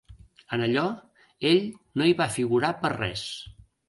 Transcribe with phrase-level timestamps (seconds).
[0.55, 0.85] En allò,
[1.49, 1.67] ell
[2.01, 3.27] no hi va figurar per res.